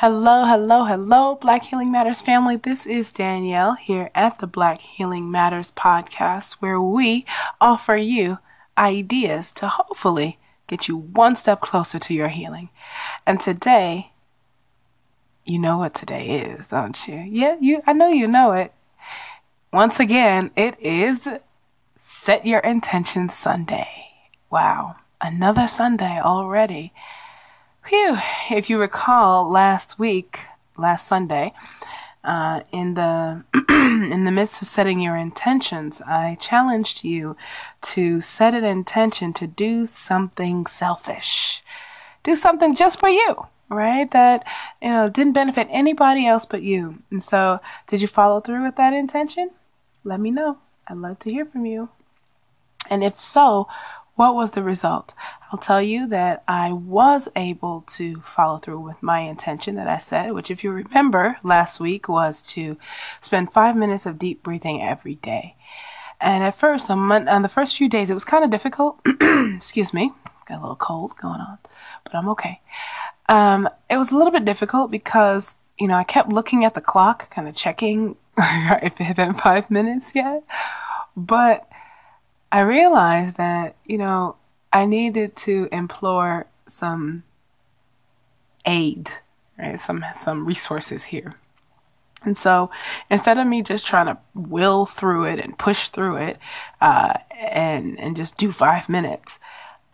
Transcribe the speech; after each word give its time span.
Hello, 0.00 0.46
hello, 0.46 0.86
hello, 0.86 1.34
Black 1.34 1.64
Healing 1.64 1.92
Matters 1.92 2.22
family. 2.22 2.56
This 2.56 2.86
is 2.86 3.10
Danielle 3.12 3.74
here 3.74 4.10
at 4.14 4.38
the 4.38 4.46
Black 4.46 4.80
Healing 4.80 5.30
Matters 5.30 5.72
podcast, 5.72 6.54
where 6.54 6.80
we 6.80 7.26
offer 7.60 7.96
you 7.96 8.38
ideas 8.78 9.52
to 9.52 9.68
hopefully 9.68 10.38
get 10.68 10.88
you 10.88 10.96
one 10.96 11.34
step 11.34 11.60
closer 11.60 11.98
to 11.98 12.14
your 12.14 12.28
healing. 12.28 12.70
And 13.26 13.42
today, 13.42 14.12
you 15.44 15.58
know 15.58 15.76
what 15.76 15.92
today 15.92 16.40
is, 16.40 16.68
don't 16.68 17.06
you? 17.06 17.16
Yeah, 17.16 17.56
you 17.60 17.82
I 17.86 17.92
know 17.92 18.08
you 18.08 18.26
know 18.26 18.52
it. 18.52 18.72
Once 19.70 20.00
again, 20.00 20.50
it 20.56 20.80
is 20.80 21.28
Set 21.98 22.46
Your 22.46 22.60
Intention 22.60 23.28
Sunday. 23.28 24.12
Wow, 24.48 24.96
another 25.20 25.68
Sunday 25.68 26.18
already. 26.18 26.94
Phew, 27.90 28.18
if 28.52 28.70
you 28.70 28.78
recall 28.78 29.50
last 29.50 29.98
week, 29.98 30.42
last 30.78 31.08
Sunday, 31.08 31.52
uh, 32.22 32.60
in 32.70 32.94
the 32.94 33.42
in 33.68 34.24
the 34.24 34.30
midst 34.30 34.62
of 34.62 34.68
setting 34.68 35.00
your 35.00 35.16
intentions, 35.16 36.00
I 36.02 36.36
challenged 36.40 37.02
you 37.02 37.36
to 37.80 38.20
set 38.20 38.54
an 38.54 38.62
intention 38.62 39.32
to 39.32 39.48
do 39.48 39.86
something 39.86 40.66
selfish, 40.66 41.64
do 42.22 42.36
something 42.36 42.76
just 42.76 43.00
for 43.00 43.08
you, 43.08 43.48
right? 43.68 44.08
That 44.12 44.46
you 44.80 44.90
know 44.90 45.08
didn't 45.08 45.32
benefit 45.32 45.66
anybody 45.68 46.28
else 46.28 46.46
but 46.46 46.62
you. 46.62 47.02
And 47.10 47.24
so, 47.24 47.58
did 47.88 48.00
you 48.00 48.06
follow 48.06 48.40
through 48.40 48.62
with 48.62 48.76
that 48.76 48.92
intention? 48.92 49.50
Let 50.04 50.20
me 50.20 50.30
know. 50.30 50.58
I'd 50.86 50.98
love 50.98 51.18
to 51.18 51.32
hear 51.32 51.44
from 51.44 51.66
you. 51.66 51.88
And 52.88 53.02
if 53.02 53.18
so, 53.18 53.66
what 54.20 54.34
was 54.34 54.50
the 54.50 54.62
result? 54.62 55.14
I'll 55.50 55.58
tell 55.58 55.80
you 55.80 56.06
that 56.08 56.44
I 56.46 56.72
was 56.74 57.26
able 57.34 57.84
to 57.92 58.20
follow 58.20 58.58
through 58.58 58.80
with 58.80 59.02
my 59.02 59.20
intention 59.20 59.76
that 59.76 59.88
I 59.88 59.96
said, 59.96 60.32
which, 60.32 60.50
if 60.50 60.62
you 60.62 60.70
remember 60.72 61.38
last 61.42 61.80
week, 61.80 62.06
was 62.06 62.42
to 62.42 62.76
spend 63.22 63.50
five 63.50 63.74
minutes 63.76 64.04
of 64.04 64.18
deep 64.18 64.42
breathing 64.42 64.82
every 64.82 65.14
day. 65.14 65.56
And 66.20 66.44
at 66.44 66.54
first, 66.54 66.90
on, 66.90 66.98
mon- 66.98 67.28
on 67.28 67.40
the 67.40 67.48
first 67.48 67.78
few 67.78 67.88
days, 67.88 68.10
it 68.10 68.14
was 68.14 68.26
kind 68.26 68.44
of 68.44 68.50
difficult. 68.50 69.00
Excuse 69.56 69.94
me, 69.94 70.12
got 70.44 70.58
a 70.58 70.60
little 70.60 70.76
cold 70.76 71.16
going 71.16 71.40
on, 71.40 71.56
but 72.04 72.14
I'm 72.14 72.28
okay. 72.28 72.60
Um, 73.26 73.70
it 73.88 73.96
was 73.96 74.12
a 74.12 74.18
little 74.18 74.32
bit 74.32 74.44
difficult 74.44 74.90
because, 74.90 75.60
you 75.78 75.88
know, 75.88 75.94
I 75.94 76.04
kept 76.04 76.28
looking 76.28 76.62
at 76.62 76.74
the 76.74 76.82
clock, 76.82 77.30
kind 77.30 77.48
of 77.48 77.56
checking 77.56 78.16
if 78.36 79.00
it 79.00 79.04
had 79.04 79.16
been 79.16 79.32
five 79.32 79.70
minutes 79.70 80.14
yet. 80.14 80.44
But 81.16 81.66
I 82.52 82.60
realized 82.60 83.36
that, 83.36 83.76
you 83.84 83.98
know, 83.98 84.36
I 84.72 84.86
needed 84.86 85.36
to 85.36 85.68
implore 85.70 86.46
some 86.66 87.24
aid, 88.66 89.10
right? 89.58 89.78
Some 89.78 90.04
some 90.14 90.46
resources 90.46 91.04
here. 91.04 91.34
And 92.22 92.36
so 92.36 92.70
instead 93.08 93.38
of 93.38 93.46
me 93.46 93.62
just 93.62 93.86
trying 93.86 94.06
to 94.06 94.18
will 94.34 94.84
through 94.84 95.24
it 95.24 95.40
and 95.40 95.56
push 95.58 95.88
through 95.88 96.16
it 96.16 96.38
uh, 96.80 97.14
and, 97.38 97.98
and 97.98 98.14
just 98.14 98.36
do 98.36 98.52
five 98.52 98.90
minutes, 98.90 99.38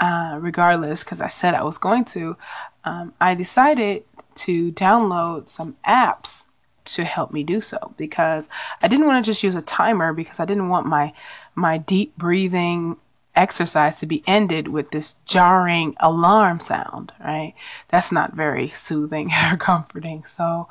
uh, 0.01 0.37
regardless, 0.41 1.05
because 1.05 1.20
I 1.20 1.29
said 1.29 1.55
I 1.55 1.63
was 1.63 1.79
going 1.79 2.05
to, 2.07 2.37
um, 2.85 3.15
I 3.20 3.35
decided 3.35 4.05
to 4.37 4.73
download 4.73 5.48
some 5.48 5.77
apps 5.87 6.48
to 6.87 7.05
help 7.05 7.33
me 7.33 7.42
do 7.42 7.61
so 7.61 7.95
because 7.97 8.48
I 8.83 8.89
didn't 8.89 9.06
want 9.06 9.25
to 9.25 9.29
just 9.29 9.42
use 9.42 9.55
a 9.55 9.62
timer 9.62 10.12
because 10.12 10.41
I 10.41 10.45
didn't 10.45 10.69
want 10.69 10.87
my 10.87 11.12
my 11.55 11.79
deep 11.79 12.17
breathing 12.17 12.98
exercise 13.34 14.01
to 14.01 14.06
be 14.06 14.25
ended 14.27 14.69
with 14.69 14.91
this 14.91 15.17
jarring 15.27 15.95
alarm 16.01 16.59
sound, 16.59 17.12
right? 17.20 17.55
That's 17.89 18.11
not 18.11 18.33
very 18.33 18.70
soothing 18.70 19.31
or 19.53 19.57
comforting. 19.57 20.25
So 20.25 20.69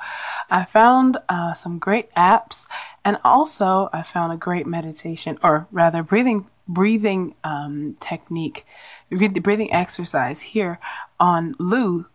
I 0.50 0.66
found 0.66 1.18
uh, 1.30 1.54
some 1.54 1.78
great 1.78 2.12
apps 2.16 2.68
and 3.04 3.20
also 3.24 3.90
I 3.94 4.02
found 4.02 4.34
a 4.34 4.38
great 4.38 4.66
meditation 4.66 5.38
or 5.44 5.68
rather 5.72 6.04
breathing 6.04 6.48
breathing 6.68 7.36
um, 7.44 7.96
technique, 8.00 8.66
breathing 9.12 9.72
exercise 9.72 10.42
here 10.42 10.80
on 11.20 11.54
Lou 11.60 12.08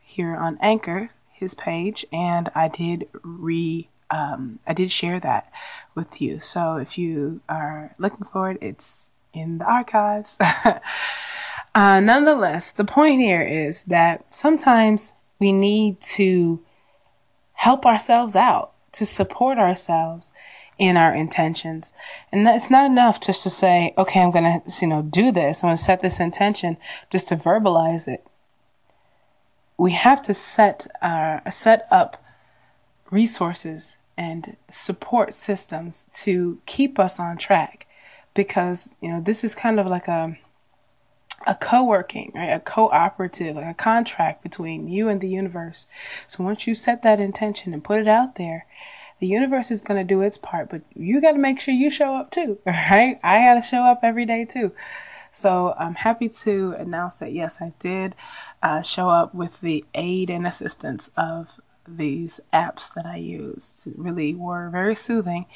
here 0.00 0.36
on 0.36 0.58
Anchor, 0.60 1.10
his 1.42 1.54
page, 1.54 2.06
and 2.10 2.50
I 2.54 2.68
did 2.68 3.08
re 3.22 3.88
um, 4.10 4.58
I 4.66 4.74
did 4.74 4.90
share 4.90 5.18
that 5.20 5.50
with 5.94 6.20
you. 6.20 6.38
So 6.38 6.76
if 6.76 6.98
you 6.98 7.40
are 7.48 7.92
looking 7.98 8.26
for 8.26 8.50
it, 8.50 8.58
it's 8.60 9.10
in 9.32 9.58
the 9.58 9.64
archives. 9.64 10.38
uh, 11.74 12.00
nonetheless, 12.00 12.72
the 12.72 12.84
point 12.84 13.20
here 13.20 13.42
is 13.42 13.84
that 13.84 14.32
sometimes 14.32 15.14
we 15.38 15.50
need 15.50 16.00
to 16.00 16.62
help 17.54 17.86
ourselves 17.86 18.36
out, 18.36 18.72
to 18.92 19.06
support 19.06 19.58
ourselves 19.58 20.32
in 20.78 20.96
our 20.96 21.14
intentions. 21.14 21.92
And 22.30 22.46
it's 22.48 22.70
not 22.70 22.90
enough 22.90 23.20
just 23.20 23.42
to 23.44 23.50
say, 23.50 23.94
okay, 23.96 24.20
I'm 24.20 24.30
going 24.30 24.60
to, 24.60 24.72
you 24.80 24.88
know, 24.88 25.02
do 25.02 25.30
this. 25.30 25.62
I'm 25.62 25.68
going 25.68 25.76
to 25.76 25.82
set 25.82 26.02
this 26.02 26.20
intention 26.20 26.76
just 27.10 27.28
to 27.28 27.36
verbalize 27.36 28.08
it. 28.08 28.26
We 29.76 29.92
have 29.92 30.22
to 30.22 30.34
set 30.34 30.86
our, 31.00 31.42
set 31.50 31.86
up 31.90 32.22
resources 33.10 33.98
and 34.16 34.56
support 34.70 35.34
systems 35.34 36.08
to 36.12 36.60
keep 36.66 36.98
us 36.98 37.18
on 37.18 37.36
track 37.36 37.86
because 38.34 38.90
you 39.00 39.10
know 39.10 39.20
this 39.20 39.44
is 39.44 39.54
kind 39.54 39.78
of 39.78 39.86
like 39.86 40.08
a 40.08 40.36
a 41.46 41.54
co-working 41.56 42.30
right? 42.34 42.50
A 42.50 42.60
cooperative 42.60 43.56
like 43.56 43.66
a 43.66 43.74
contract 43.74 44.42
between 44.42 44.88
you 44.88 45.08
and 45.08 45.20
the 45.20 45.28
universe. 45.28 45.86
So 46.28 46.44
once 46.44 46.66
you 46.66 46.74
set 46.74 47.02
that 47.02 47.20
intention 47.20 47.74
and 47.74 47.84
put 47.84 48.00
it 48.00 48.08
out 48.08 48.36
there 48.36 48.66
the 49.18 49.26
universe 49.28 49.70
is 49.70 49.82
going 49.82 50.00
to 50.00 50.14
do 50.14 50.20
its 50.20 50.38
part 50.38 50.68
but 50.70 50.82
you 50.94 51.20
got 51.20 51.32
to 51.32 51.38
make 51.38 51.60
sure 51.60 51.74
you 51.74 51.90
show 51.90 52.16
up 52.16 52.30
too 52.30 52.58
right? 52.66 53.18
I 53.22 53.40
got 53.40 53.54
to 53.54 53.62
show 53.62 53.82
up 53.82 54.00
every 54.02 54.26
day 54.26 54.44
too 54.44 54.72
so 55.32 55.74
i'm 55.78 55.94
happy 55.94 56.28
to 56.28 56.74
announce 56.78 57.14
that 57.14 57.32
yes 57.32 57.60
i 57.60 57.72
did 57.78 58.14
uh, 58.62 58.80
show 58.82 59.08
up 59.08 59.34
with 59.34 59.60
the 59.60 59.84
aid 59.94 60.30
and 60.30 60.46
assistance 60.46 61.10
of 61.16 61.60
these 61.86 62.40
apps 62.52 62.92
that 62.94 63.06
I 63.06 63.16
used 63.16 63.88
really 63.96 64.34
were 64.34 64.70
very 64.70 64.94
soothing. 64.94 65.46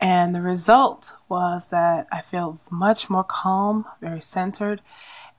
And 0.00 0.34
the 0.34 0.42
result 0.42 1.14
was 1.28 1.66
that 1.66 2.06
I 2.12 2.20
feel 2.20 2.60
much 2.70 3.10
more 3.10 3.24
calm, 3.24 3.86
very 4.00 4.20
centered, 4.20 4.82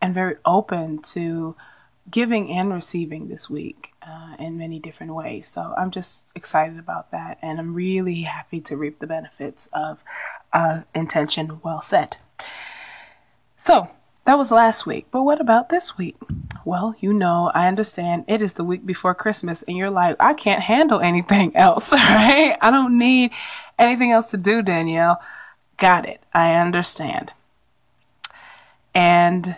and 0.01 0.13
very 0.13 0.35
open 0.45 1.01
to 1.01 1.55
giving 2.09 2.49
and 2.51 2.71
receiving 2.71 3.27
this 3.27 3.49
week 3.49 3.91
uh, 4.01 4.35
in 4.39 4.57
many 4.57 4.79
different 4.79 5.13
ways. 5.13 5.47
So 5.47 5.73
I'm 5.77 5.91
just 5.91 6.31
excited 6.35 6.79
about 6.79 7.11
that. 7.11 7.37
And 7.41 7.59
I'm 7.59 7.73
really 7.73 8.21
happy 8.21 8.61
to 8.61 8.77
reap 8.77 8.99
the 8.99 9.07
benefits 9.07 9.67
of 9.73 10.03
uh, 10.53 10.81
intention 10.95 11.59
well 11.63 11.81
set. 11.81 12.17
So 13.57 13.89
that 14.23 14.37
was 14.37 14.51
last 14.51 14.85
week. 14.85 15.07
But 15.11 15.23
what 15.23 15.41
about 15.41 15.69
this 15.69 15.97
week? 15.97 16.15
Well, 16.63 16.95
you 16.99 17.13
know, 17.13 17.51
I 17.53 17.67
understand 17.67 18.25
it 18.27 18.41
is 18.41 18.53
the 18.53 18.63
week 18.63 18.85
before 18.85 19.15
Christmas 19.15 19.63
and 19.63 19.75
you're 19.75 19.89
like, 19.89 20.15
I 20.19 20.33
can't 20.33 20.61
handle 20.61 20.99
anything 20.99 21.55
else, 21.55 21.91
right? 21.93 22.57
I 22.61 22.71
don't 22.71 22.97
need 22.97 23.31
anything 23.79 24.11
else 24.11 24.29
to 24.31 24.37
do, 24.37 24.61
Danielle. 24.61 25.21
Got 25.77 26.07
it. 26.07 26.21
I 26.33 26.55
understand. 26.55 27.33
And 28.93 29.57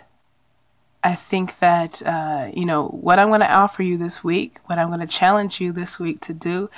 I 1.04 1.16
think 1.16 1.60
that, 1.60 2.02
uh, 2.06 2.52
you 2.54 2.66
know, 2.66 2.88
what 2.88 3.20
I'm 3.20 3.30
going 3.30 3.40
to 3.40 3.52
offer 3.52 3.84
you 3.84 3.98
this 3.98 4.24
week, 4.24 4.60
what 4.66 4.78
I'm 4.78 4.90
going 4.90 5.00
to 5.00 5.08
challenge 5.08 5.62
you 5.62 5.72
this 5.72 5.98
week 5.98 6.20
to 6.22 6.34
do 6.34 6.70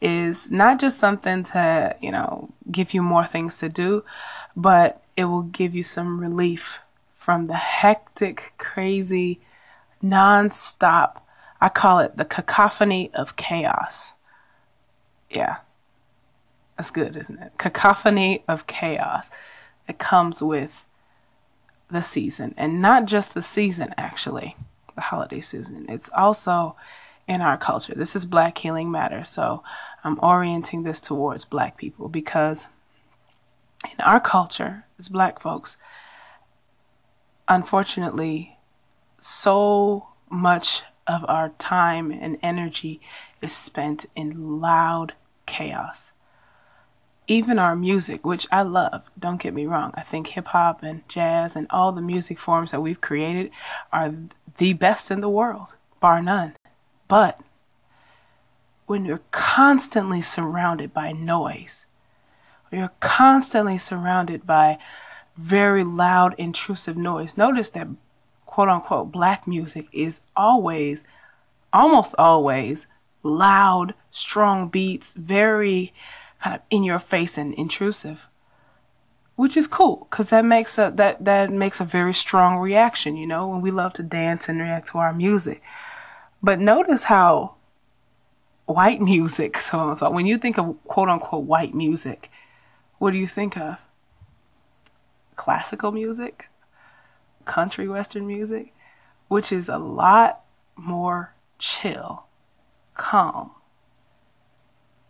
is 0.00 0.50
not 0.50 0.80
just 0.80 0.98
something 0.98 1.44
to, 1.44 1.94
you 2.00 2.10
know, 2.10 2.48
give 2.70 2.94
you 2.94 3.02
more 3.02 3.24
things 3.24 3.58
to 3.58 3.68
do, 3.68 4.04
but 4.56 5.01
it 5.16 5.24
will 5.24 5.42
give 5.42 5.74
you 5.74 5.82
some 5.82 6.20
relief 6.20 6.80
from 7.12 7.46
the 7.46 7.54
hectic, 7.54 8.52
crazy, 8.58 9.40
non-stop, 10.00 11.26
I 11.60 11.68
call 11.68 12.00
it 12.00 12.16
the 12.16 12.24
cacophony 12.24 13.12
of 13.14 13.36
chaos. 13.36 14.14
Yeah. 15.30 15.58
That's 16.76 16.90
good, 16.90 17.16
isn't 17.16 17.38
it? 17.38 17.52
Cacophony 17.58 18.42
of 18.48 18.66
chaos 18.66 19.30
that 19.86 19.98
comes 19.98 20.42
with 20.42 20.84
the 21.88 22.02
season. 22.02 22.54
And 22.56 22.82
not 22.82 23.04
just 23.04 23.34
the 23.34 23.42
season, 23.42 23.94
actually, 23.96 24.56
the 24.96 25.02
holiday 25.02 25.40
season. 25.40 25.86
It's 25.88 26.10
also 26.16 26.74
in 27.28 27.40
our 27.40 27.56
culture. 27.56 27.94
This 27.94 28.16
is 28.16 28.24
Black 28.24 28.58
Healing 28.58 28.90
Matter. 28.90 29.22
So 29.22 29.62
I'm 30.02 30.18
orienting 30.20 30.82
this 30.82 30.98
towards 30.98 31.44
Black 31.44 31.76
people 31.76 32.08
because 32.08 32.66
in 33.84 34.04
our 34.04 34.18
culture, 34.18 34.84
as 35.02 35.08
Black 35.08 35.40
folks, 35.40 35.76
unfortunately, 37.48 38.56
so 39.18 40.08
much 40.30 40.84
of 41.08 41.24
our 41.28 41.48
time 41.58 42.12
and 42.12 42.38
energy 42.40 43.00
is 43.40 43.52
spent 43.52 44.06
in 44.14 44.60
loud 44.60 45.14
chaos. 45.44 46.12
Even 47.26 47.58
our 47.58 47.74
music, 47.74 48.24
which 48.24 48.46
I 48.52 48.62
love, 48.62 49.10
don't 49.18 49.42
get 49.42 49.54
me 49.54 49.66
wrong, 49.66 49.92
I 49.94 50.02
think 50.02 50.28
hip 50.28 50.48
hop 50.48 50.84
and 50.84 51.08
jazz 51.08 51.56
and 51.56 51.66
all 51.70 51.90
the 51.90 52.00
music 52.00 52.38
forms 52.38 52.70
that 52.70 52.80
we've 52.80 53.00
created 53.00 53.50
are 53.92 54.14
the 54.58 54.72
best 54.72 55.10
in 55.10 55.20
the 55.20 55.28
world, 55.28 55.74
bar 55.98 56.22
none. 56.22 56.54
But 57.08 57.40
when 58.86 59.04
you're 59.04 59.22
constantly 59.32 60.22
surrounded 60.22 60.94
by 60.94 61.10
noise, 61.10 61.86
you're 62.76 62.92
constantly 63.00 63.78
surrounded 63.78 64.46
by 64.46 64.78
very 65.36 65.84
loud, 65.84 66.34
intrusive 66.38 66.96
noise. 66.96 67.36
Notice 67.36 67.68
that 67.70 67.88
quote 68.46 68.68
unquote 68.68 69.12
black 69.12 69.46
music 69.46 69.86
is 69.92 70.22
always, 70.36 71.04
almost 71.72 72.14
always, 72.18 72.86
loud, 73.22 73.94
strong 74.10 74.68
beats, 74.68 75.14
very 75.14 75.92
kind 76.40 76.56
of 76.56 76.62
in 76.70 76.84
your 76.84 76.98
face 76.98 77.38
and 77.38 77.54
intrusive. 77.54 78.26
Which 79.36 79.56
is 79.56 79.66
cool 79.66 80.06
because 80.10 80.28
that 80.28 80.44
makes 80.44 80.76
a 80.78 80.92
that 80.96 81.24
that 81.24 81.50
makes 81.50 81.80
a 81.80 81.84
very 81.84 82.12
strong 82.12 82.58
reaction, 82.58 83.16
you 83.16 83.26
know, 83.26 83.48
when 83.48 83.62
we 83.62 83.70
love 83.70 83.94
to 83.94 84.02
dance 84.02 84.48
and 84.48 84.60
react 84.60 84.88
to 84.88 84.98
our 84.98 85.14
music. 85.14 85.62
But 86.42 86.60
notice 86.60 87.04
how 87.04 87.54
white 88.66 89.00
music, 89.12 89.58
so, 89.58 89.94
so 89.94 90.10
when 90.10 90.26
you 90.26 90.38
think 90.38 90.58
of 90.58 90.76
quote 90.84 91.08
unquote 91.08 91.44
white 91.44 91.74
music, 91.74 92.30
what 93.02 93.10
do 93.10 93.18
you 93.18 93.26
think 93.26 93.56
of? 93.56 93.78
Classical 95.34 95.90
music, 95.90 96.48
country 97.44 97.88
western 97.88 98.28
music, 98.28 98.72
which 99.26 99.50
is 99.50 99.68
a 99.68 99.76
lot 99.76 100.44
more 100.76 101.34
chill, 101.58 102.26
calm. 102.94 103.50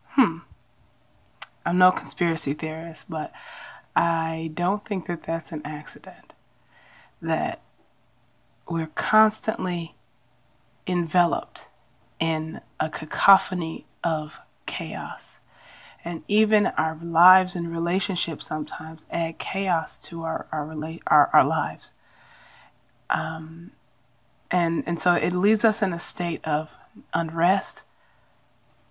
Hmm. 0.07 0.39
I'm 1.67 1.77
no 1.77 1.91
conspiracy 1.91 2.55
theorist, 2.55 3.11
but 3.11 3.31
I 3.95 4.53
don't 4.55 4.87
think 4.87 5.05
that 5.05 5.25
that's 5.25 5.53
an 5.53 5.61
accident. 5.63 6.33
That 7.21 7.61
we're 8.67 8.93
constantly 8.95 9.97
enveloped 10.87 11.69
in 12.19 12.63
a 12.81 12.89
cacophony 12.89 13.85
of 14.03 14.39
chaos. 14.65 15.41
And 16.05 16.23
even 16.27 16.67
our 16.67 16.99
lives 17.01 17.55
and 17.55 17.71
relationships 17.71 18.47
sometimes 18.47 19.07
add 19.11 19.39
chaos 19.39 19.99
to 20.01 20.23
our 20.23 20.47
our, 20.51 20.75
our, 21.07 21.31
our 21.33 21.45
lives. 21.45 21.93
Um, 23.09 23.73
and 24.53 24.85
and 24.87 25.01
so 25.01 25.15
it 25.15 25.33
leaves 25.33 25.65
us 25.65 25.83
in 25.83 25.93
a 25.93 25.99
state 25.99 26.45
of 26.45 26.77
unrest 27.15 27.85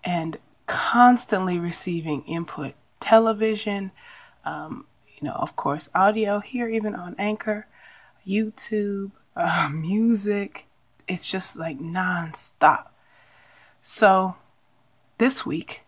and 0.04 0.38
constantly 0.66 1.58
receiving 1.58 2.22
input 2.22 2.74
television 3.00 3.92
um, 4.44 4.86
you 5.08 5.26
know 5.26 5.34
of 5.34 5.54
course 5.56 5.88
audio 5.94 6.40
here 6.40 6.68
even 6.68 6.94
on 6.94 7.14
anchor 7.18 7.66
youtube 8.26 9.12
uh, 9.36 9.68
music 9.72 10.66
it's 11.08 11.30
just 11.30 11.56
like 11.56 11.80
non-stop 11.80 12.94
so 13.80 14.36
this 15.18 15.46
week 15.46 15.81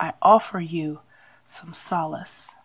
i 0.00 0.12
offer 0.20 0.58
you 0.58 1.00
some 1.44 1.72
solace 1.72 2.56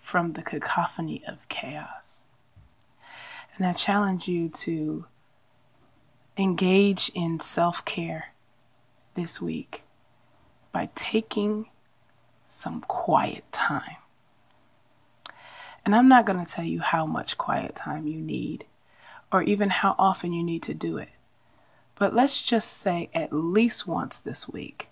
from 0.00 0.32
the 0.32 0.42
cacophony 0.42 1.22
of 1.26 1.48
chaos 1.48 2.24
and 3.56 3.66
I 3.66 3.72
challenge 3.72 4.28
you 4.28 4.48
to 4.48 5.04
engage 6.36 7.10
in 7.14 7.40
self 7.40 7.84
care 7.84 8.32
this 9.14 9.40
week 9.40 9.82
by 10.70 10.88
taking 10.94 11.68
some 12.46 12.80
quiet 12.82 13.44
time. 13.52 13.96
And 15.84 15.94
I'm 15.94 16.08
not 16.08 16.26
going 16.26 16.42
to 16.42 16.50
tell 16.50 16.64
you 16.64 16.80
how 16.80 17.06
much 17.06 17.36
quiet 17.36 17.76
time 17.76 18.06
you 18.06 18.20
need 18.20 18.64
or 19.32 19.42
even 19.42 19.70
how 19.70 19.94
often 19.98 20.32
you 20.32 20.42
need 20.42 20.62
to 20.64 20.74
do 20.74 20.96
it. 20.96 21.08
But 21.96 22.14
let's 22.14 22.40
just 22.40 22.68
say 22.68 23.10
at 23.12 23.32
least 23.32 23.86
once 23.86 24.16
this 24.18 24.48
week 24.48 24.88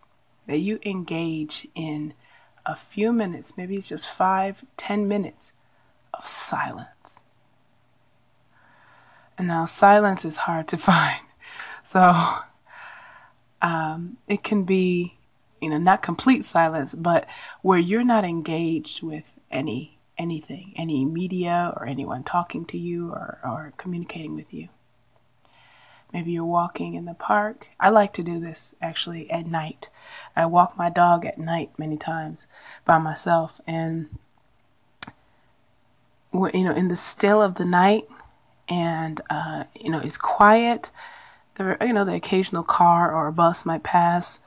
that 0.51 0.59
you 0.59 0.81
engage 0.85 1.69
in 1.77 2.13
a 2.67 2.75
few 2.75 3.13
minutes, 3.13 3.57
maybe 3.57 3.81
just 3.81 4.09
five, 4.09 4.65
ten 4.77 5.07
minutes 5.07 5.53
of 6.13 6.27
silence. 6.27 7.21
And 9.39 9.47
now 9.47 9.65
silence 9.67 10.25
is 10.25 10.39
hard 10.39 10.67
to 10.69 10.77
find. 10.91 11.21
So 11.85 12.39
um, 13.63 14.17
it 14.27 14.43
can 14.43 14.65
be, 14.65 15.19
you 15.61 15.71
know, 15.71 15.79
not 15.79 16.03
complete 16.03 16.45
silence, 16.45 16.95
but 16.95 17.27
where 17.63 17.79
you're 17.79 18.03
not 18.03 18.25
engaged 18.25 19.05
with 19.05 19.39
any 19.53 19.99
anything, 20.19 20.75
any 20.77 21.05
media 21.05 21.73
or 21.77 21.87
anyone 21.87 22.25
talking 22.25 22.65
to 22.67 22.77
you 22.77 23.11
or, 23.11 23.39
or 23.45 23.73
communicating 23.77 24.35
with 24.35 24.53
you. 24.53 24.69
Maybe 26.13 26.33
you're 26.33 26.45
walking 26.45 26.95
in 26.95 27.05
the 27.05 27.15
park. 27.15 27.69
I 27.79 27.89
like 27.91 28.13
to 28.15 28.23
do 28.23 28.41
this 28.41 28.75
actually 28.83 29.31
at 29.31 29.47
night. 29.47 29.91
I 30.35 30.47
walk 30.47 30.77
my 30.77 30.91
dog 30.91 31.25
at 31.25 31.39
night 31.39 31.71
many 31.79 31.97
times 31.97 32.47
by 32.85 32.99
myself, 32.99 33.61
and 33.67 34.19
you 36.33 36.65
know, 36.65 36.75
in 36.75 36.89
the 36.89 36.97
still 36.97 37.43
of 37.43 37.57
the 37.57 37.65
night, 37.65 38.09
and 38.69 39.21
uh, 39.31 39.65
you 39.79 39.91
know 39.91 40.01
it's 40.01 40.17
quiet. 40.17 40.91
There, 41.57 41.77
you 41.81 41.93
know, 41.93 42.05
the 42.05 42.15
occasional 42.15 42.63
car 42.63 43.13
or 43.13 43.27
a 43.27 43.33
bus 43.33 43.67
might 43.67 43.83
pass. 43.83 44.41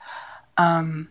Um, 0.56 1.08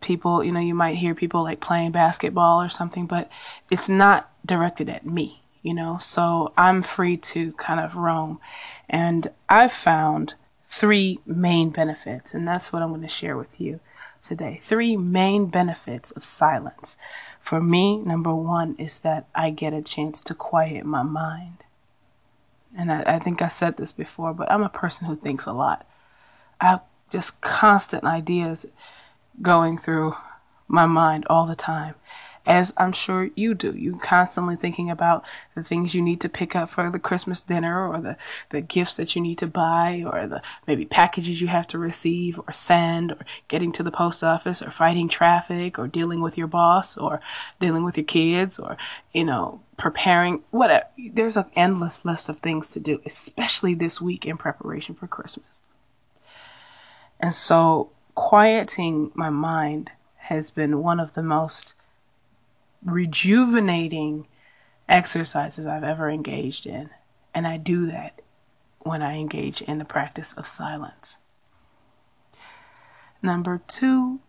people, 0.00 0.44
you 0.44 0.52
know, 0.52 0.60
you 0.60 0.74
might 0.74 0.96
hear 0.96 1.14
people 1.14 1.42
like 1.42 1.60
playing 1.60 1.92
basketball 1.92 2.62
or 2.62 2.68
something, 2.68 3.06
but 3.06 3.30
it's 3.70 3.88
not 3.88 4.30
directed 4.44 4.88
at 4.88 5.06
me, 5.06 5.42
you 5.66 5.74
know. 5.74 5.98
So 5.98 6.52
I'm 6.56 6.82
free 6.82 7.16
to 7.18 7.52
kind 7.52 7.80
of 7.80 7.96
roam, 7.96 8.40
and 8.88 9.30
I've 9.48 9.72
found 9.72 10.34
three 10.66 11.20
main 11.26 11.70
benefits, 11.70 12.34
and 12.34 12.46
that's 12.46 12.72
what 12.72 12.82
I'm 12.82 12.90
going 12.90 13.02
to 13.02 13.08
share 13.08 13.36
with 13.36 13.60
you 13.60 13.80
today. 14.20 14.58
Three 14.62 14.96
main 14.96 15.46
benefits 15.46 16.10
of 16.10 16.24
silence. 16.24 16.96
For 17.40 17.60
me, 17.60 17.96
number 17.98 18.34
one 18.34 18.74
is 18.76 19.00
that 19.00 19.26
I 19.34 19.50
get 19.50 19.72
a 19.72 19.82
chance 19.82 20.20
to 20.22 20.34
quiet 20.34 20.84
my 20.84 21.02
mind 21.02 21.64
and 22.76 22.92
I, 22.92 23.02
I 23.06 23.18
think 23.18 23.40
I 23.40 23.48
said 23.48 23.76
this 23.76 23.90
before, 23.90 24.34
but 24.34 24.50
I'm 24.52 24.62
a 24.62 24.68
person 24.68 25.06
who 25.06 25.16
thinks 25.16 25.46
a 25.46 25.52
lot. 25.52 25.86
I 26.60 26.66
have 26.66 26.82
just 27.10 27.40
constant 27.40 28.04
ideas 28.04 28.66
going 29.40 29.78
through 29.78 30.14
my 30.68 30.86
mind 30.86 31.26
all 31.30 31.46
the 31.46 31.56
time 31.56 31.94
as 32.46 32.72
I'm 32.76 32.92
sure 32.92 33.30
you 33.34 33.54
do. 33.54 33.72
You're 33.72 33.98
constantly 33.98 34.54
thinking 34.54 34.88
about 34.88 35.24
the 35.54 35.64
things 35.64 35.94
you 35.94 36.00
need 36.00 36.20
to 36.20 36.28
pick 36.28 36.54
up 36.54 36.70
for 36.70 36.88
the 36.90 36.98
Christmas 36.98 37.40
dinner 37.40 37.86
or 37.88 38.00
the, 38.00 38.16
the 38.50 38.60
gifts 38.60 38.94
that 38.96 39.16
you 39.16 39.22
need 39.22 39.38
to 39.38 39.46
buy 39.46 40.04
or 40.06 40.26
the 40.26 40.40
maybe 40.66 40.84
packages 40.84 41.40
you 41.40 41.48
have 41.48 41.66
to 41.68 41.78
receive 41.78 42.38
or 42.38 42.52
send 42.52 43.12
or 43.12 43.18
getting 43.48 43.72
to 43.72 43.82
the 43.82 43.90
post 43.90 44.22
office 44.22 44.62
or 44.62 44.70
fighting 44.70 45.08
traffic 45.08 45.78
or 45.78 45.88
dealing 45.88 46.20
with 46.20 46.38
your 46.38 46.46
boss 46.46 46.96
or 46.96 47.20
dealing 47.58 47.82
with 47.82 47.96
your 47.96 48.04
kids 48.04 48.58
or, 48.58 48.76
you 49.12 49.24
know, 49.24 49.60
preparing 49.76 50.42
whatever. 50.50 50.86
There's 50.96 51.36
an 51.36 51.50
endless 51.56 52.04
list 52.04 52.28
of 52.28 52.38
things 52.38 52.70
to 52.70 52.80
do, 52.80 53.00
especially 53.04 53.74
this 53.74 54.00
week 54.00 54.24
in 54.24 54.36
preparation 54.36 54.94
for 54.94 55.06
Christmas. 55.08 55.62
And 57.18 57.34
so 57.34 57.90
quieting 58.14 59.10
my 59.14 59.30
mind 59.30 59.90
has 60.16 60.50
been 60.50 60.82
one 60.82 61.00
of 61.00 61.14
the 61.14 61.22
most 61.22 61.74
rejuvenating 62.84 64.26
exercises 64.88 65.66
I've 65.66 65.84
ever 65.84 66.08
engaged 66.08 66.66
in. 66.66 66.90
And 67.34 67.46
I 67.46 67.56
do 67.56 67.86
that 67.86 68.22
when 68.80 69.02
I 69.02 69.18
engage 69.18 69.60
in 69.62 69.78
the 69.78 69.84
practice 69.84 70.32
of 70.32 70.46
silence. 70.46 71.18
Number 73.20 73.60
two, 73.66 74.20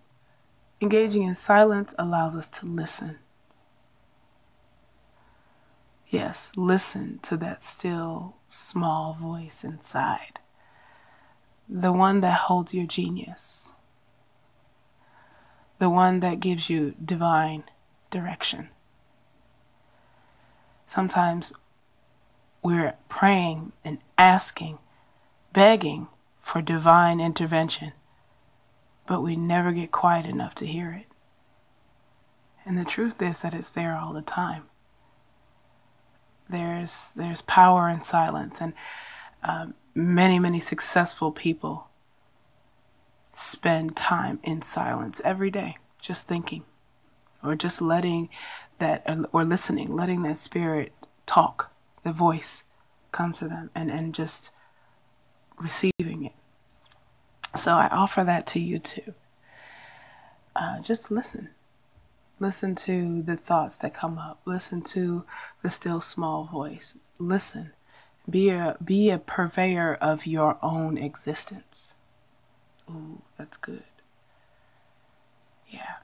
engaging 0.81 1.23
in 1.23 1.35
silence 1.35 1.93
allows 1.97 2.35
us 2.35 2.47
to 2.47 2.65
listen. 2.65 3.19
Yes, 6.09 6.51
listen 6.55 7.19
to 7.23 7.37
that 7.37 7.63
still 7.63 8.37
small 8.47 9.13
voice 9.13 9.63
inside, 9.63 10.39
the 11.67 11.91
one 11.91 12.21
that 12.21 12.33
holds 12.33 12.73
your 12.73 12.85
genius, 12.85 13.71
the 15.79 15.89
one 15.89 16.21
that 16.21 16.39
gives 16.39 16.69
you 16.69 16.95
divine 17.03 17.65
direction. 18.09 18.69
Sometimes 20.85 21.53
we're 22.63 22.95
praying 23.09 23.73
and 23.83 23.99
asking, 24.17 24.79
begging 25.53 26.07
for 26.41 26.61
divine 26.61 27.19
intervention, 27.19 27.91
but 29.05 29.21
we 29.21 29.35
never 29.35 29.71
get 29.71 29.91
quiet 29.91 30.25
enough 30.25 30.55
to 30.55 30.65
hear 30.65 30.91
it. 30.91 31.05
And 32.65 32.77
the 32.77 32.85
truth 32.85 33.21
is 33.21 33.41
that 33.41 33.53
it's 33.53 33.69
there 33.69 33.97
all 33.97 34.13
the 34.13 34.21
time. 34.21 34.63
There's 36.49 37.11
there's 37.15 37.41
power 37.41 37.89
in 37.89 38.01
silence, 38.01 38.61
and 38.61 38.73
uh, 39.43 39.67
many 39.93 40.39
many 40.39 40.59
successful 40.59 41.31
people 41.31 41.89
spend 43.33 43.95
time 43.95 44.39
in 44.43 44.61
silence 44.61 45.21
every 45.23 45.51
day, 45.51 45.77
just 46.01 46.27
thinking 46.27 46.63
or 47.43 47.55
just 47.55 47.81
letting 47.81 48.29
that 48.79 49.03
or 49.31 49.43
listening 49.45 49.91
letting 49.95 50.23
that 50.23 50.37
spirit 50.37 50.93
talk 51.25 51.71
the 52.03 52.11
voice 52.11 52.63
come 53.11 53.33
to 53.33 53.47
them 53.47 53.69
and 53.75 53.89
and 53.91 54.13
just 54.13 54.51
receiving 55.59 56.25
it 56.25 56.33
So 57.55 57.73
I 57.73 57.87
offer 57.87 58.23
that 58.23 58.45
to 58.47 58.59
you 58.59 58.79
too. 58.79 59.13
Uh, 60.55 60.81
just 60.81 61.11
listen. 61.11 61.49
Listen 62.39 62.75
to 62.75 63.21
the 63.23 63.35
thoughts 63.37 63.77
that 63.79 63.93
come 63.93 64.17
up. 64.19 64.41
Listen 64.45 64.81
to 64.83 65.23
the 65.63 65.69
still 65.69 66.01
small 66.01 66.45
voice. 66.45 66.95
Listen. 67.19 67.73
Be 68.29 68.49
a 68.49 68.75
be 68.83 69.09
a 69.09 69.17
purveyor 69.19 69.95
of 69.95 70.27
your 70.27 70.57
own 70.61 70.97
existence. 70.97 71.95
Ooh, 72.89 73.21
that's 73.37 73.57
good. 73.57 73.83
Yeah. 75.69 75.95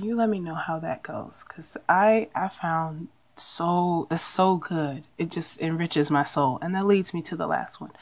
You 0.00 0.14
let 0.14 0.28
me 0.28 0.40
know 0.40 0.54
how 0.54 0.78
that 0.80 1.02
goes 1.02 1.44
cuz 1.44 1.76
I 1.88 2.28
I 2.34 2.48
found 2.48 3.08
so 3.36 4.06
it's 4.10 4.22
so 4.22 4.56
good. 4.56 5.04
It 5.18 5.30
just 5.30 5.60
enriches 5.60 6.10
my 6.10 6.24
soul. 6.24 6.58
And 6.62 6.74
that 6.74 6.86
leads 6.86 7.12
me 7.12 7.22
to 7.22 7.36
the 7.36 7.46
last 7.46 7.80
one. 7.80 7.92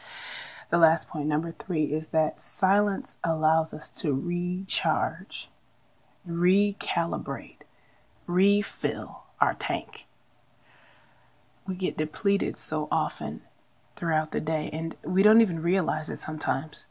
The 0.71 0.79
last 0.79 1.09
point, 1.09 1.29
number 1.29 1.53
3, 1.53 1.85
is 1.93 2.09
that 2.09 2.41
silence 2.41 3.17
allows 3.23 3.73
us 3.73 3.89
to 3.91 4.13
recharge, 4.13 5.49
recalibrate, 6.27 7.63
refill 8.27 9.25
our 9.41 9.55
tank 9.55 10.07
we 11.67 11.75
get 11.75 11.97
depleted 11.97 12.59
so 12.59 12.89
often 12.91 13.43
throughout 13.97 14.33
the 14.33 14.41
day 14.41 14.69
and 14.73 14.97
we 15.03 15.23
don't 15.23 15.41
even 15.41 15.63
realize 15.63 16.11
it 16.11 16.19
sometimes 16.21 16.87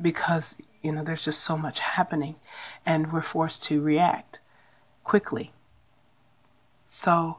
because 0.00 0.56
you 0.82 0.92
know 0.92 1.02
there's 1.02 1.24
just 1.24 1.40
so 1.40 1.56
much 1.56 1.80
happening 1.80 2.36
and 2.84 3.12
we're 3.12 3.20
forced 3.22 3.62
to 3.64 3.80
react 3.80 4.40
quickly. 5.04 5.52
So 6.86 7.38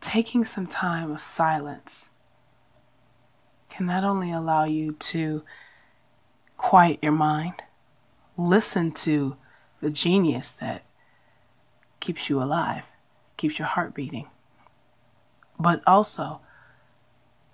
taking 0.00 0.44
some 0.44 0.66
time 0.66 1.10
of 1.10 1.22
silence 1.22 2.10
can 3.70 3.86
not 3.86 4.04
only 4.04 4.30
allow 4.30 4.64
you 4.64 4.92
to 4.92 5.42
quiet 6.56 6.98
your 7.02 7.10
mind 7.10 7.54
listen 8.36 8.90
to 8.90 9.36
the 9.80 9.90
genius 9.90 10.52
that 10.52 10.84
keeps 12.00 12.28
you 12.28 12.40
alive 12.42 12.92
keeps 13.36 13.58
your 13.58 13.66
heart 13.66 13.94
beating 13.94 14.28
but 15.58 15.82
also 15.86 16.40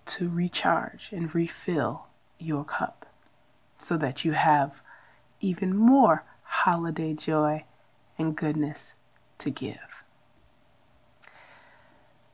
to 0.04 0.28
recharge 0.28 1.10
and 1.12 1.34
refill 1.34 2.06
your 2.38 2.64
cup 2.64 3.06
so 3.80 3.96
that 3.96 4.24
you 4.24 4.32
have 4.32 4.82
even 5.40 5.74
more 5.74 6.24
holiday 6.42 7.14
joy 7.14 7.64
and 8.18 8.36
goodness 8.36 8.94
to 9.38 9.50
give. 9.50 10.04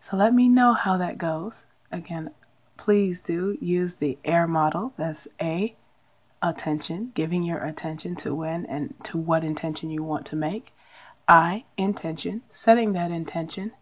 So 0.01 0.17
let 0.17 0.35
me 0.35 0.49
know 0.49 0.75
how 0.75 0.97
that 0.97 1.19
goes. 1.19 1.67
Again, 1.93 2.31
please 2.77 3.21
do 3.21 3.57
use 3.61 3.95
the 3.95 4.19
AIR 4.25 4.49
model. 4.49 4.93
That's 4.97 5.29
A, 5.41 5.77
attention, 6.43 7.13
giving 7.15 7.43
your 7.43 7.59
attention 7.59 8.17
to 8.17 8.35
when 8.35 8.67
and 8.67 8.95
to 9.05 9.17
what 9.17 9.45
intention 9.45 9.91
you 9.91 10.03
want 10.03 10.27
to 10.27 10.37
make. 10.37 10.75
I, 11.29 11.65
intention, 11.77 12.43
setting 12.49 12.93
that 12.93 13.11
intention 13.11 13.73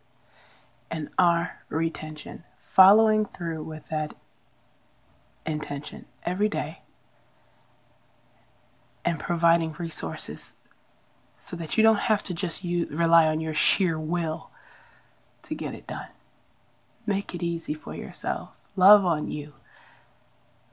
and 0.91 1.09
R, 1.19 1.65
retention. 1.69 2.45
Following 2.59 3.27
through 3.27 3.63
with 3.63 3.89
that 3.89 4.15
intention 5.47 6.07
every 6.25 6.49
day 6.49 6.84
and 9.05 9.19
providing 9.19 9.75
resources 9.79 10.57
so 11.37 11.57
that 11.57 11.77
you 11.77 11.83
don't 11.83 11.97
have 11.97 12.23
to 12.25 12.35
just 12.35 12.65
use, 12.65 12.91
rely 12.91 13.27
on 13.27 13.41
your 13.41 13.55
sheer 13.55 13.99
will 13.99 14.51
to 15.43 15.55
get 15.55 15.75
it 15.75 15.87
done. 15.87 16.09
Make 17.07 17.35
it 17.35 17.43
easy 17.43 17.75
for 17.75 17.95
yourself. 17.95 18.51
Love 18.77 19.05
on 19.05 19.31
you. 19.31 19.53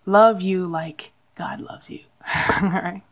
Love 0.06 0.42
you 0.42 0.66
like 0.66 1.12
God 1.36 1.60
loves 1.60 1.90
you. 1.90 2.02
All 2.62 2.70
right. 2.70 3.04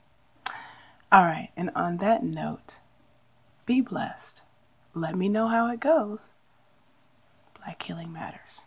All 1.11 1.23
right. 1.23 1.49
And 1.57 1.69
on 1.75 1.97
that 1.97 2.23
note, 2.23 2.79
be 3.65 3.81
blessed. 3.81 4.41
Let 4.93 5.15
me 5.15 5.29
know 5.29 5.47
how 5.47 5.69
it 5.69 5.79
goes. 5.79 6.33
Black 7.55 7.81
Healing 7.83 8.13
Matters. 8.13 8.65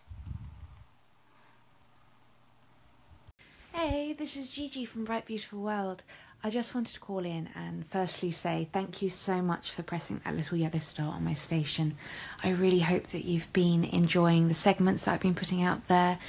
Hey, 3.73 4.13
this 4.13 4.37
is 4.37 4.51
Gigi 4.51 4.85
from 4.85 5.03
Bright 5.03 5.25
Beautiful 5.25 5.59
World. 5.59 6.03
I 6.45 6.49
just 6.49 6.75
wanted 6.75 6.93
to 6.95 6.99
call 6.99 7.19
in 7.19 7.47
and 7.55 7.85
firstly 7.87 8.29
say 8.29 8.67
thank 8.73 9.01
you 9.01 9.09
so 9.09 9.41
much 9.41 9.71
for 9.71 9.81
pressing 9.81 10.19
that 10.25 10.35
little 10.35 10.57
yellow 10.57 10.79
star 10.79 11.13
on 11.13 11.23
my 11.23 11.33
station. 11.33 11.95
I 12.43 12.49
really 12.49 12.81
hope 12.81 13.07
that 13.07 13.23
you've 13.23 13.51
been 13.53 13.85
enjoying 13.85 14.49
the 14.49 14.53
segments 14.53 15.05
that 15.05 15.13
I've 15.13 15.21
been 15.21 15.35
putting 15.35 15.63
out 15.63 15.87
there 15.87 16.19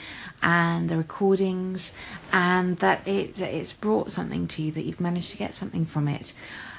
and 0.40 0.88
the 0.88 0.96
recordings 0.96 1.96
and 2.32 2.76
that 2.76 3.08
it, 3.08 3.40
it's 3.40 3.72
brought 3.72 4.12
something 4.12 4.46
to 4.46 4.62
you, 4.62 4.70
that 4.70 4.84
you've 4.84 5.00
managed 5.00 5.32
to 5.32 5.36
get 5.36 5.52
something 5.52 5.84
from 5.84 6.06
it. 6.06 6.32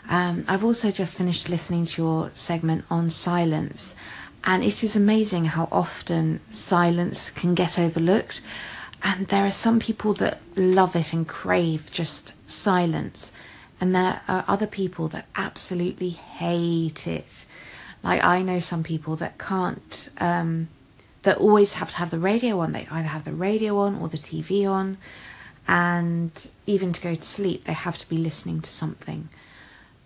Um, 0.08 0.46
I've 0.48 0.64
also 0.64 0.90
just 0.90 1.18
finished 1.18 1.50
listening 1.50 1.88
to 1.88 2.02
your 2.02 2.32
segment 2.36 2.86
on 2.90 3.10
silence 3.10 3.98
and 4.46 4.64
it 4.64 4.82
is 4.82 4.96
amazing 4.96 5.44
how 5.44 5.68
often 5.74 6.40
silence 6.52 7.32
can 7.32 7.54
get 7.54 7.78
overlooked. 7.78 8.40
And 9.06 9.28
there 9.28 9.46
are 9.46 9.52
some 9.52 9.80
people 9.80 10.14
that 10.16 10.40
love 10.56 10.96
it 10.96 11.14
and 11.14 11.28
crave 11.28 11.92
just 11.92 12.34
silence. 12.48 13.32
And 13.80 13.94
there 13.94 14.22
are 14.28 14.44
other 14.48 14.66
people 14.66 15.08
that 15.10 15.28
absolutely 15.36 16.10
hate 16.10 17.06
it. 17.06 17.46
Like 18.04 18.24
I 18.24 18.42
know 18.42 18.60
some 18.60 18.82
people 18.82 19.16
that 19.18 19.38
can't, 19.38 20.10
um, 20.18 20.70
that 21.22 21.38
always 21.38 21.74
have 21.74 21.92
to 21.92 21.98
have 21.98 22.10
the 22.10 22.18
radio 22.18 22.60
on. 22.62 22.72
They 22.72 22.88
either 22.90 23.10
have 23.10 23.26
the 23.26 23.34
radio 23.34 23.78
on 23.78 24.02
or 24.02 24.10
the 24.10 24.18
TV 24.18 24.68
on. 24.68 24.98
And 25.68 26.50
even 26.66 26.92
to 26.92 27.00
go 27.00 27.14
to 27.14 27.24
sleep, 27.24 27.66
they 27.66 27.74
have 27.74 28.00
to 28.00 28.10
be 28.10 28.18
listening 28.18 28.62
to 28.62 28.72
something. 28.72 29.30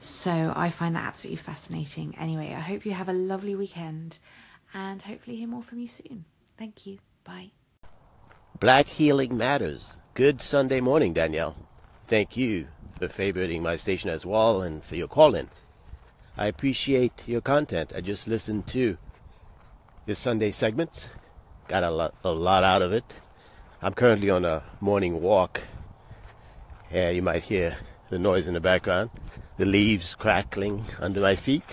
So 0.01 0.51
I 0.57 0.69
find 0.69 0.93
that 0.97 1.05
absolutely 1.05 1.37
fascinating. 1.37 2.15
Anyway, 2.19 2.53
I 2.53 2.59
hope 2.59 2.85
you 2.85 2.91
have 2.91 3.07
a 3.07 3.13
lovely 3.13 3.55
weekend 3.55 4.17
and 4.73 5.01
hopefully 5.01 5.37
hear 5.37 5.47
more 5.47 5.63
from 5.63 5.79
you 5.79 5.87
soon. 5.87 6.25
Thank 6.57 6.85
you. 6.85 6.99
Bye. 7.23 7.51
Black 8.57 8.87
Healing 8.87 9.37
Matters. 9.37 9.97
Good 10.13 10.41
Sunday 10.41 10.79
morning, 10.79 11.13
Danielle. 11.13 11.55
Thank 12.07 12.37
you 12.37 12.67
for 12.97 13.07
favoriting 13.07 13.61
my 13.61 13.75
station 13.75 14.09
as 14.09 14.25
well 14.25 14.61
and 14.61 14.83
for 14.83 14.95
your 14.95 15.07
call 15.07 15.35
in. 15.35 15.49
I 16.37 16.47
appreciate 16.47 17.27
your 17.27 17.41
content. 17.41 17.91
I 17.95 18.01
just 18.01 18.27
listened 18.27 18.67
to 18.67 18.97
your 20.05 20.15
Sunday 20.15 20.51
segments, 20.51 21.09
got 21.67 21.83
a 21.83 21.91
lot, 21.91 22.15
a 22.23 22.31
lot 22.31 22.63
out 22.63 22.81
of 22.81 22.93
it. 22.93 23.03
I'm 23.81 23.93
currently 23.93 24.29
on 24.29 24.45
a 24.45 24.63
morning 24.79 25.21
walk. 25.21 25.63
Yeah, 26.91 27.09
you 27.09 27.21
might 27.21 27.43
hear 27.43 27.77
the 28.09 28.19
noise 28.19 28.47
in 28.47 28.53
the 28.53 28.61
background 28.61 29.11
the 29.59 29.65
leaves 29.65 30.15
crackling 30.15 30.85
under 31.01 31.19
my 31.19 31.35
feet. 31.35 31.65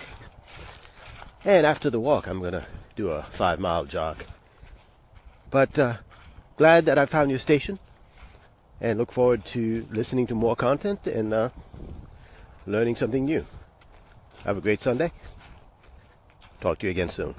And 1.45 1.65
after 1.65 1.89
the 1.89 2.01
walk, 2.01 2.27
I'm 2.27 2.39
going 2.39 2.51
to 2.51 2.65
do 2.97 3.07
a 3.07 3.21
five 3.21 3.61
mile 3.61 3.85
jog. 3.85 4.21
But 5.49 5.79
uh, 5.79 5.93
glad 6.57 6.85
that 6.85 6.97
I 6.97 7.05
found 7.05 7.29
your 7.29 7.39
station 7.39 7.79
and 8.81 8.97
look 8.97 9.11
forward 9.11 9.45
to 9.45 9.87
listening 9.91 10.27
to 10.27 10.35
more 10.35 10.55
content 10.55 11.05
and 11.07 11.33
uh, 11.33 11.49
learning 12.65 12.95
something 12.95 13.25
new. 13.25 13.45
Have 14.43 14.57
a 14.57 14.61
great 14.61 14.81
Sunday. 14.81 15.11
Talk 16.59 16.79
to 16.79 16.87
you 16.87 16.91
again 16.91 17.09
soon. 17.09 17.35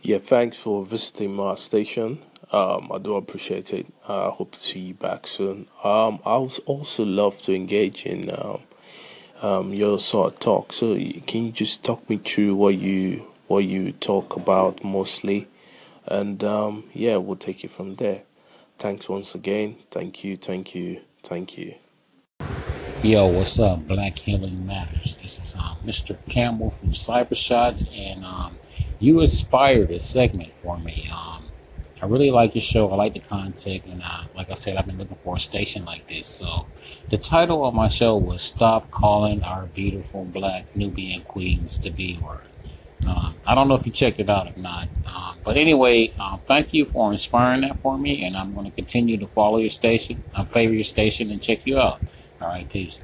Yeah, 0.00 0.18
thanks 0.18 0.56
for 0.56 0.84
visiting 0.84 1.34
my 1.34 1.56
station. 1.56 2.22
Um, 2.52 2.90
I 2.92 2.98
do 2.98 3.16
appreciate 3.16 3.72
it. 3.74 3.86
I 4.08 4.12
uh, 4.12 4.30
hope 4.30 4.52
to 4.52 4.60
see 4.60 4.80
you 4.80 4.94
back 4.94 5.26
soon. 5.26 5.68
Um, 5.82 6.20
I 6.24 6.36
would 6.36 6.58
also 6.64 7.04
love 7.04 7.42
to 7.42 7.54
engage 7.54 8.06
in 8.06 8.30
um, 8.32 8.60
um, 9.42 9.74
your 9.74 9.98
sort 9.98 10.34
of 10.34 10.40
talk. 10.40 10.72
So, 10.72 10.94
can 11.26 11.46
you 11.46 11.52
just 11.52 11.82
talk 11.84 12.08
me 12.08 12.18
through 12.18 12.54
what 12.54 12.76
you 12.76 13.26
what 13.48 13.64
you 13.64 13.92
talk 13.92 14.36
about 14.36 14.82
mostly, 14.82 15.48
and 16.06 16.42
um, 16.44 16.84
yeah, 16.92 17.16
we'll 17.16 17.36
take 17.36 17.64
it 17.64 17.70
from 17.70 17.96
there. 17.96 18.22
Thanks 18.78 19.08
once 19.08 19.34
again. 19.34 19.76
Thank 19.90 20.24
you. 20.24 20.36
Thank 20.36 20.74
you. 20.74 21.00
Thank 21.22 21.56
you. 21.56 21.74
Yo, 23.02 23.26
what's 23.26 23.58
up? 23.58 23.86
Black 23.86 24.18
Healing 24.18 24.66
Matters. 24.66 25.20
This 25.20 25.38
is 25.38 25.54
um, 25.56 25.76
Mr. 25.84 26.16
Campbell 26.28 26.70
from 26.70 26.90
Cybershots, 26.90 27.86
and 27.96 28.24
um, 28.24 28.56
you 28.98 29.20
inspired 29.20 29.90
a 29.90 29.98
segment 29.98 30.52
for 30.62 30.78
me. 30.78 31.08
Um, 31.12 31.44
I 32.02 32.06
really 32.06 32.30
like 32.30 32.54
your 32.54 32.62
show. 32.62 32.90
I 32.90 32.96
like 32.96 33.14
the 33.14 33.20
content, 33.20 33.84
and 33.86 34.02
uh, 34.02 34.24
like 34.34 34.50
I 34.50 34.54
said, 34.54 34.76
I've 34.76 34.86
been 34.86 34.98
looking 34.98 35.18
for 35.24 35.36
a 35.36 35.40
station 35.40 35.84
like 35.84 36.08
this. 36.08 36.26
So, 36.26 36.66
the 37.08 37.18
title 37.18 37.66
of 37.66 37.74
my 37.74 37.88
show 37.88 38.16
was 38.16 38.42
"Stop 38.42 38.90
Calling 38.90 39.42
Our 39.42 39.66
Beautiful 39.66 40.24
Black 40.24 40.74
Nubian 40.74 41.22
Queens 41.22 41.78
the 41.78 41.90
B 41.90 42.18
Word." 42.22 42.40
Uh, 43.08 43.32
I 43.46 43.54
don't 43.54 43.68
know 43.68 43.74
if 43.74 43.86
you 43.86 43.92
checked 43.92 44.20
it 44.20 44.28
out 44.28 44.48
or 44.48 44.58
not, 44.58 44.88
uh, 45.06 45.34
but 45.44 45.56
anyway, 45.56 46.12
uh, 46.18 46.38
thank 46.46 46.74
you 46.74 46.86
for 46.86 47.12
inspiring 47.12 47.62
that 47.62 47.78
for 47.80 47.96
me, 47.96 48.24
and 48.24 48.36
I'm 48.36 48.54
going 48.54 48.66
to 48.66 48.74
continue 48.74 49.16
to 49.18 49.26
follow 49.28 49.58
your 49.58 49.70
station, 49.70 50.24
I 50.34 50.44
favor 50.44 50.74
your 50.74 50.84
station, 50.84 51.30
and 51.30 51.40
check 51.40 51.66
you 51.66 51.78
out. 51.78 52.00
All 52.40 52.48
right, 52.48 52.68
peace. 52.68 52.94